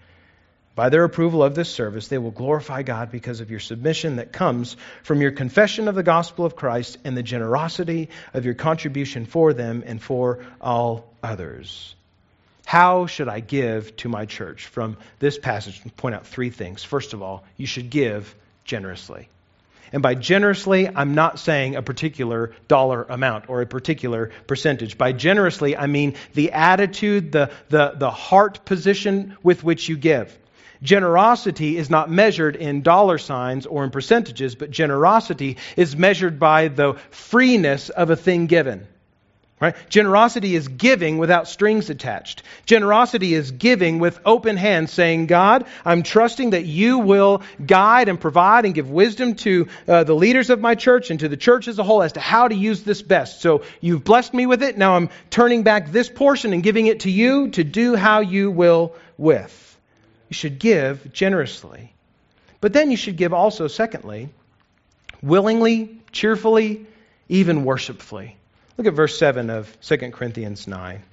[0.73, 4.31] By their approval of this service, they will glorify God because of your submission that
[4.31, 9.25] comes from your confession of the gospel of Christ and the generosity of your contribution
[9.25, 11.93] for them and for all others.
[12.65, 14.67] How should I give to my church?
[14.67, 16.85] From this passage, point out three things.
[16.85, 19.27] First of all, you should give generously.
[19.91, 24.97] And by generously, I'm not saying a particular dollar amount or a particular percentage.
[24.97, 30.37] By generously, I mean the attitude, the, the, the heart position with which you give.
[30.81, 36.69] Generosity is not measured in dollar signs or in percentages, but generosity is measured by
[36.69, 38.87] the freeness of a thing given.
[39.59, 39.75] Right?
[39.89, 42.41] Generosity is giving without strings attached.
[42.65, 48.19] Generosity is giving with open hands, saying, God, I'm trusting that you will guide and
[48.19, 51.67] provide and give wisdom to uh, the leaders of my church and to the church
[51.67, 53.41] as a whole as to how to use this best.
[53.41, 54.79] So you've blessed me with it.
[54.79, 58.49] Now I'm turning back this portion and giving it to you to do how you
[58.49, 59.70] will with.
[60.31, 61.93] You should give generously.
[62.61, 64.29] But then you should give also, secondly,
[65.21, 66.85] willingly, cheerfully,
[67.27, 68.37] even worshipfully.
[68.77, 71.03] Look at verse 7 of 2 Corinthians 9.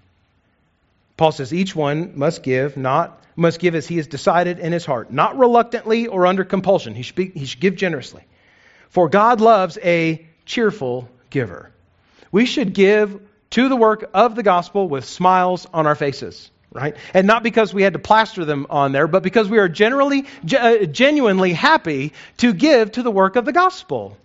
[1.17, 4.87] Paul says, Each one must give, not must give as he has decided in his
[4.87, 6.95] heart, not reluctantly or under compulsion.
[6.95, 8.23] He should, be, he should give generously.
[8.89, 11.73] For God loves a cheerful giver.
[12.31, 16.97] We should give to the work of the gospel with smiles on our faces, right?
[17.15, 20.27] And not because we had to plaster them on there, but because we are generally,
[20.57, 24.17] uh, genuinely happy to give to the work of the gospel.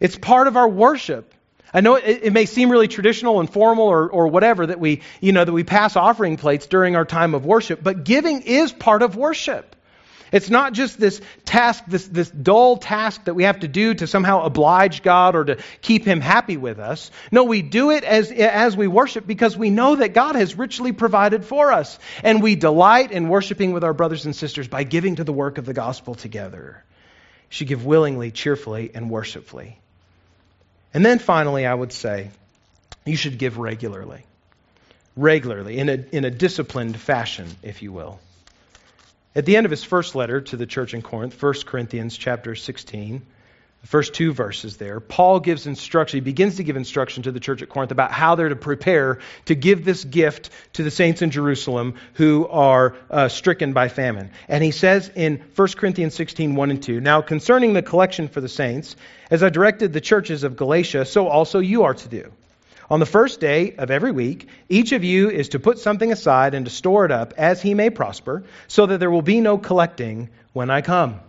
[0.00, 1.34] It's part of our worship.
[1.72, 5.02] I know it, it, may seem really traditional and formal or, or whatever that we,
[5.20, 8.72] you know, that we pass offering plates during our time of worship, but giving is
[8.72, 9.76] part of worship.
[10.32, 14.06] It's not just this task, this, this dull task that we have to do to
[14.06, 17.10] somehow oblige God or to keep Him happy with us.
[17.32, 20.92] No, we do it as, as we worship because we know that God has richly
[20.92, 21.98] provided for us.
[22.22, 25.58] And we delight in worshiping with our brothers and sisters by giving to the work
[25.58, 26.82] of the gospel together.
[27.50, 29.78] You should give willingly, cheerfully, and worshipfully.
[30.92, 32.30] And then finally, I would say
[33.04, 34.24] you should give regularly.
[35.16, 38.20] Regularly, in a, in a disciplined fashion, if you will.
[39.38, 42.56] At the end of his first letter to the church in Corinth, 1 Corinthians chapter
[42.56, 43.22] 16,
[43.82, 47.38] the first two verses there, Paul gives instruction, he begins to give instruction to the
[47.38, 51.22] church at Corinth about how they're to prepare to give this gift to the saints
[51.22, 54.32] in Jerusalem who are uh, stricken by famine.
[54.48, 58.40] And he says in 1 Corinthians 16, 1 and 2, Now concerning the collection for
[58.40, 58.96] the saints,
[59.30, 62.32] as I directed the churches of Galatia, so also you are to do.
[62.90, 66.54] On the first day of every week, each of you is to put something aside
[66.54, 69.58] and to store it up as he may prosper, so that there will be no
[69.58, 71.20] collecting when I come.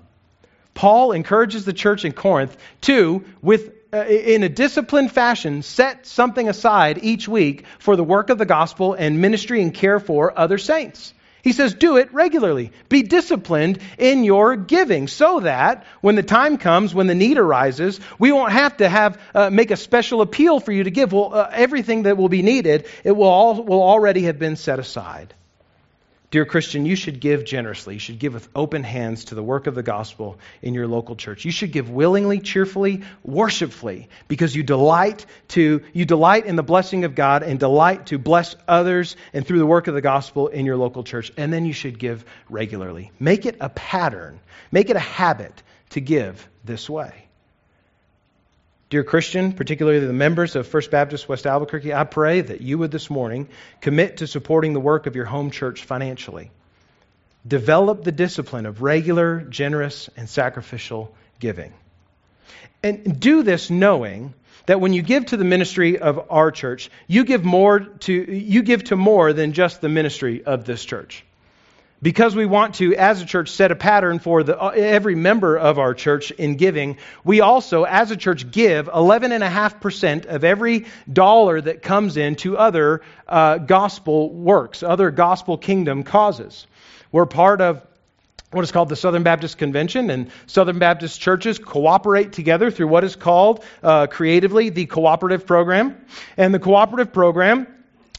[0.73, 6.47] Paul encourages the church in Corinth to, with uh, in a disciplined fashion, set something
[6.47, 10.57] aside each week for the work of the gospel and ministry and care for other
[10.59, 11.13] saints.
[11.43, 12.71] He says, do it regularly.
[12.89, 17.99] Be disciplined in your giving so that when the time comes, when the need arises,
[18.17, 21.13] we won't have to have, uh, make a special appeal for you to give.
[21.13, 24.79] Well, uh, everything that will be needed, it will, all, will already have been set
[24.79, 25.33] aside.
[26.31, 27.95] Dear Christian, you should give generously.
[27.95, 31.15] You should give with open hands to the work of the gospel in your local
[31.15, 31.43] church.
[31.43, 37.03] You should give willingly, cheerfully, worshipfully, because you delight to you delight in the blessing
[37.03, 40.67] of God and delight to bless others and through the work of the gospel in
[40.67, 41.31] your local church.
[41.35, 43.11] And then you should give regularly.
[43.19, 44.39] Make it a pattern.
[44.71, 47.28] Make it a habit to give this way.
[48.89, 52.89] Dear Christian, particularly the members of First Baptist West Albuquerque, I pray that you would
[52.89, 53.47] this morning
[53.81, 56.49] commit to supporting the work of your home church financially.
[57.47, 61.71] Develop the discipline of regular, generous, and sacrificial giving.
[62.81, 64.33] And do this knowing
[64.65, 68.63] that when you give to the ministry of our church, you give more to you
[68.63, 71.23] give to more than just the ministry of this church
[72.01, 75.79] because we want to, as a church, set a pattern for the, every member of
[75.79, 81.81] our church in giving, we also, as a church, give 11.5% of every dollar that
[81.81, 86.67] comes in to other uh, gospel works, other gospel kingdom causes.
[87.11, 87.85] We're part of
[88.51, 93.03] what is called the Southern Baptist Convention, and Southern Baptist churches cooperate together through what
[93.03, 96.03] is called uh, creatively the cooperative program.
[96.35, 97.67] And the cooperative program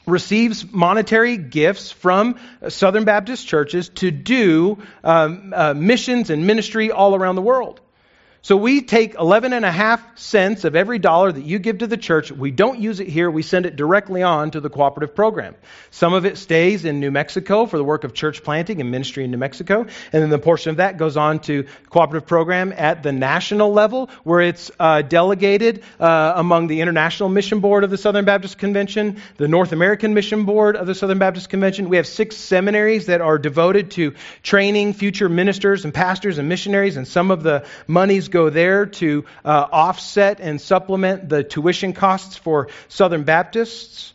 [0.06, 2.36] receives monetary gifts from
[2.68, 7.80] Southern Baptist churches to do um, uh, missions and ministry all around the world.
[8.42, 11.86] So we take 11 and a half cents of every dollar that you give to
[11.86, 12.32] the church.
[12.32, 13.30] We don't use it here.
[13.30, 15.56] We send it directly on to the cooperative program.
[15.90, 19.24] Some of it stays in New Mexico for the work of church planting and ministry
[19.24, 19.82] in New Mexico.
[19.82, 24.08] And then the portion of that goes on to cooperative program at the national level
[24.24, 29.20] where it's uh, delegated uh, among the International Mission Board of the Southern Baptist Convention,
[29.36, 31.90] the North American Mission Board of the Southern Baptist Convention.
[31.90, 36.96] We have six seminaries that are devoted to training future ministers and pastors and missionaries
[36.96, 42.36] and some of the monies go there to uh, offset and supplement the tuition costs
[42.36, 44.14] for Southern Baptists.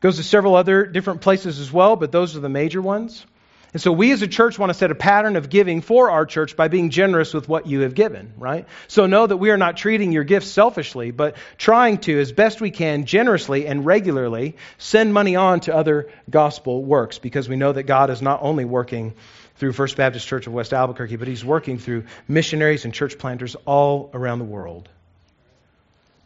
[0.00, 3.24] Goes to several other different places as well, but those are the major ones.
[3.72, 6.26] And so we as a church want to set a pattern of giving for our
[6.26, 8.66] church by being generous with what you have given, right?
[8.88, 12.60] So know that we are not treating your gifts selfishly, but trying to, as best
[12.60, 17.72] we can, generously and regularly send money on to other gospel works because we know
[17.72, 19.14] that God is not only working
[19.62, 23.54] through First Baptist Church of West Albuquerque, but he's working through missionaries and church planters
[23.64, 24.88] all around the world.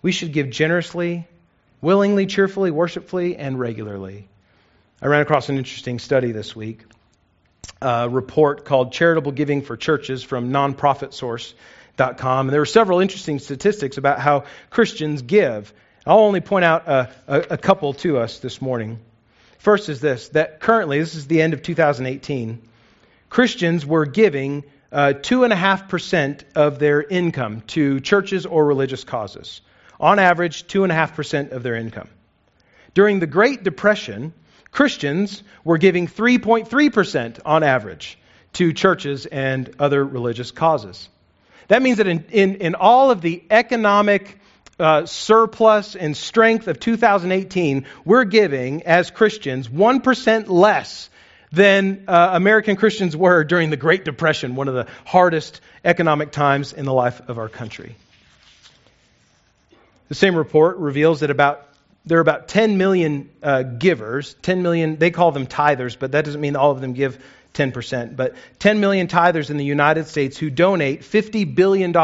[0.01, 1.28] We should give generously,
[1.82, 4.26] willingly, cheerfully, worshipfully, and regularly.
[5.03, 6.84] I ran across an interesting study this week,
[7.82, 12.47] a report called Charitable Giving for Churches from nonprofitsource.com.
[12.47, 15.74] And there were several interesting statistics about how Christians give.
[16.07, 18.99] I'll only point out a, a, a couple to us this morning.
[19.59, 22.62] First is this that currently, this is the end of 2018,
[23.29, 29.61] Christians were giving uh, 2.5% of their income to churches or religious causes.
[29.99, 32.09] On average, 2.5% of their income.
[32.95, 34.33] During the Great Depression,
[34.70, 38.18] Christians were giving 3.3% on average
[38.55, 41.09] to churches and other religious causes.
[41.68, 44.39] That means that in, in, in all of the economic
[44.79, 51.11] uh, surplus and strength of 2018, we're giving, as Christians, 1% less
[51.53, 56.72] than uh, American Christians were during the Great Depression, one of the hardest economic times
[56.72, 57.97] in the life of our country.
[60.09, 61.62] The same report reveals that about
[62.05, 66.24] there are about 10 million uh, givers, 10 million, they call them tithers, but that
[66.24, 67.18] doesn't mean all of them give
[67.55, 68.14] 10%.
[68.14, 71.97] But 10 million tithers in the United States who donate $50 billion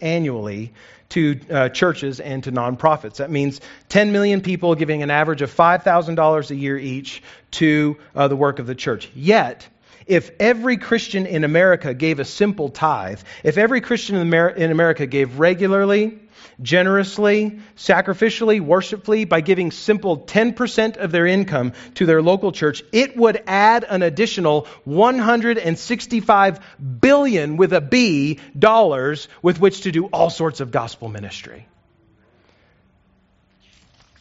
[0.00, 0.72] annually
[1.10, 3.16] to uh, churches and to nonprofits.
[3.16, 8.28] That means 10 million people giving an average of $5,000 a year each to uh,
[8.28, 9.10] the work of the church.
[9.14, 9.68] Yet,
[10.06, 15.38] if every Christian in America gave a simple tithe, if every Christian in America gave
[15.38, 16.18] regularly,
[16.62, 23.16] generously, sacrificially, worshipfully, by giving simple 10% of their income to their local church, it
[23.16, 26.60] would add an additional 165
[27.00, 31.66] billion with a B dollars with which to do all sorts of gospel ministry.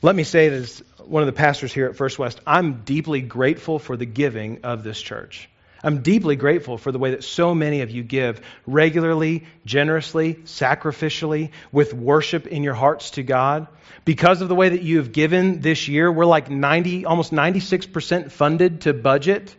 [0.02, 3.80] Let me say this one of the pastors here at First West, I'm deeply grateful
[3.80, 5.50] for the giving of this church.
[5.84, 11.52] I'm deeply grateful for the way that so many of you give regularly, generously, sacrificially,
[11.72, 13.68] with worship in your hearts to God.
[14.04, 18.32] Because of the way that you have given this year, we're like 90, almost 96%
[18.32, 19.56] funded to budget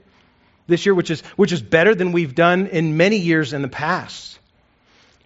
[0.66, 3.68] this year, which is, which is better than we've done in many years in the
[3.68, 4.39] past.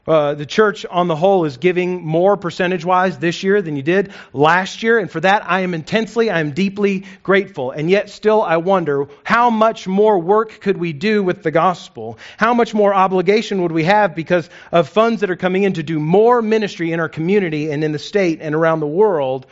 [0.07, 3.83] Uh, the church on the whole is giving more percentage wise this year than you
[3.83, 4.99] did last year.
[4.99, 7.71] And for that, I am intensely, I am deeply grateful.
[7.71, 12.19] And yet, still, I wonder how much more work could we do with the gospel?
[12.37, 15.83] How much more obligation would we have because of funds that are coming in to
[15.83, 19.47] do more ministry in our community and in the state and around the world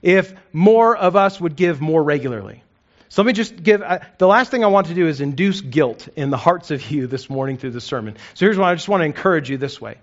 [0.00, 2.62] if more of us would give more regularly?
[3.08, 5.60] So let me just give uh, the last thing I want to do is induce
[5.60, 8.16] guilt in the hearts of you this morning through the sermon.
[8.34, 9.98] So here's what I just want to encourage you this way.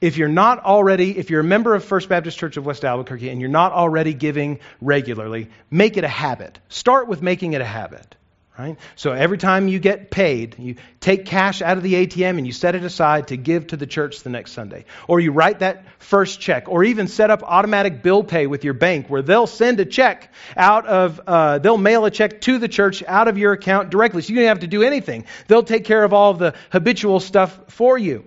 [0.00, 3.30] If you're not already, if you're a member of First Baptist Church of West Albuquerque
[3.30, 6.58] and you're not already giving regularly, make it a habit.
[6.68, 8.16] Start with making it a habit,
[8.58, 8.76] right?
[8.94, 12.52] So every time you get paid, you take cash out of the ATM and you
[12.52, 14.84] set it aside to give to the church the next Sunday.
[15.08, 18.74] Or you write that first check, or even set up automatic bill pay with your
[18.74, 22.68] bank where they'll send a check out of, uh, they'll mail a check to the
[22.68, 24.22] church out of your account directly.
[24.22, 25.24] So you don't have to do anything.
[25.48, 28.24] They'll take care of all of the habitual stuff for you.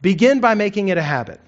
[0.00, 1.40] Begin by making it a habit.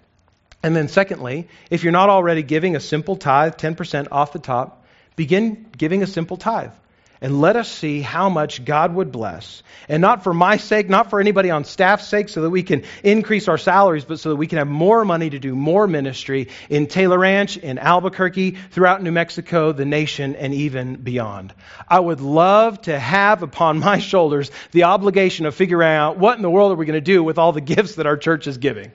[0.60, 4.84] And then, secondly, if you're not already giving a simple tithe, 10% off the top,
[5.14, 6.72] begin giving a simple tithe
[7.20, 9.62] and let us see how much God would bless.
[9.88, 12.84] And not for my sake, not for anybody on staff's sake, so that we can
[13.02, 16.48] increase our salaries, but so that we can have more money to do more ministry
[16.68, 21.54] in Taylor Ranch, in Albuquerque, throughout New Mexico, the nation, and even beyond.
[21.88, 26.42] I would love to have upon my shoulders the obligation of figuring out what in
[26.42, 28.58] the world are we going to do with all the gifts that our church is
[28.58, 28.92] giving.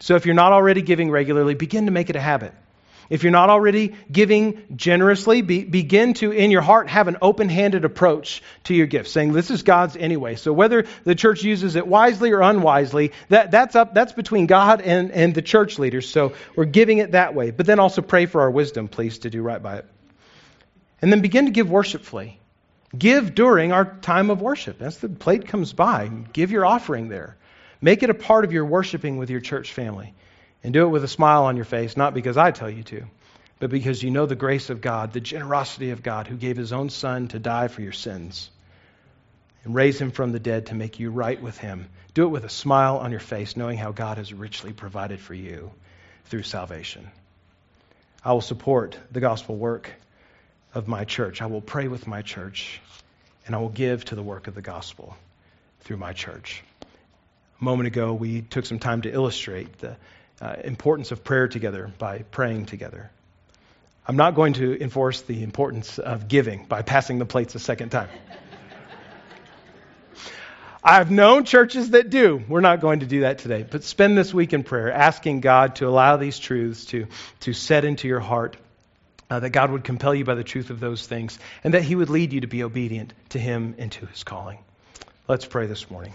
[0.00, 2.52] So if you're not already giving regularly, begin to make it a habit.
[3.10, 7.48] If you're not already giving generously, be, begin to, in your heart, have an open
[7.48, 10.36] handed approach to your gift, saying, This is God's anyway.
[10.36, 14.80] So whether the church uses it wisely or unwisely, that, that's, up, that's between God
[14.80, 16.08] and, and the church leaders.
[16.08, 17.50] So we're giving it that way.
[17.50, 19.86] But then also pray for our wisdom, please, to do right by it.
[21.02, 22.40] And then begin to give worshipfully.
[22.96, 24.80] Give during our time of worship.
[24.80, 27.36] As the plate comes by, give your offering there.
[27.80, 30.14] Make it a part of your worshiping with your church family.
[30.64, 33.04] And do it with a smile on your face, not because I tell you to,
[33.60, 36.72] but because you know the grace of God, the generosity of God who gave his
[36.72, 38.50] own son to die for your sins
[39.62, 41.88] and raise him from the dead to make you right with him.
[42.14, 45.34] Do it with a smile on your face, knowing how God has richly provided for
[45.34, 45.70] you
[46.24, 47.10] through salvation.
[48.24, 49.90] I will support the gospel work
[50.72, 51.42] of my church.
[51.42, 52.80] I will pray with my church,
[53.46, 55.14] and I will give to the work of the gospel
[55.80, 56.62] through my church.
[57.60, 59.96] A moment ago, we took some time to illustrate the
[60.40, 63.10] uh, importance of prayer together by praying together.
[64.06, 67.90] I'm not going to enforce the importance of giving by passing the plates a second
[67.90, 68.08] time.
[70.86, 72.42] I've known churches that do.
[72.46, 73.64] We're not going to do that today.
[73.68, 77.06] But spend this week in prayer, asking God to allow these truths to,
[77.40, 78.58] to set into your heart,
[79.30, 81.94] uh, that God would compel you by the truth of those things, and that He
[81.94, 84.58] would lead you to be obedient to Him and to His calling.
[85.26, 86.12] Let's pray this morning.